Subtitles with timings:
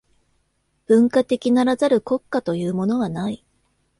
[0.87, 3.45] 文化的ならざる国家というものはない。